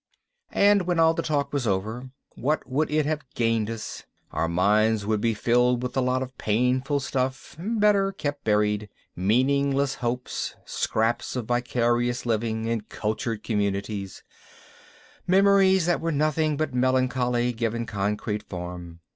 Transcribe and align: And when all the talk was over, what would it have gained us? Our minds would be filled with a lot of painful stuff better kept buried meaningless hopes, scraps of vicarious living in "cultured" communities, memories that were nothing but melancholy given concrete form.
And 0.55 0.87
when 0.87 0.97
all 0.99 1.13
the 1.13 1.21
talk 1.21 1.53
was 1.53 1.67
over, 1.67 2.09
what 2.31 2.67
would 2.67 2.89
it 2.89 3.05
have 3.05 3.23
gained 3.35 3.69
us? 3.69 4.03
Our 4.31 4.49
minds 4.49 5.05
would 5.05 5.21
be 5.21 5.35
filled 5.35 5.83
with 5.83 5.95
a 5.95 6.01
lot 6.01 6.23
of 6.23 6.35
painful 6.39 6.99
stuff 6.99 7.55
better 7.59 8.11
kept 8.11 8.43
buried 8.43 8.89
meaningless 9.15 9.93
hopes, 9.93 10.55
scraps 10.65 11.35
of 11.35 11.45
vicarious 11.45 12.25
living 12.25 12.65
in 12.65 12.81
"cultured" 12.81 13.43
communities, 13.43 14.23
memories 15.27 15.85
that 15.85 16.01
were 16.01 16.11
nothing 16.11 16.57
but 16.57 16.73
melancholy 16.73 17.53
given 17.53 17.85
concrete 17.85 18.41
form. 18.49 19.01